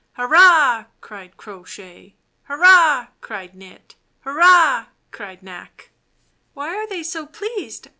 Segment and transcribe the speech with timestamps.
[0.13, 2.15] "Hurrah!" cried Crow Shay.
[2.45, 3.93] "Hurrah!" cried Knit.
[4.21, 5.91] "Hurrah!" cried Knack.
[6.55, 7.87] "Why are they so pleased?